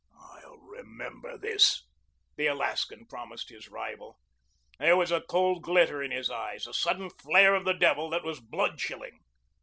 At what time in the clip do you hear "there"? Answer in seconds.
4.79-4.97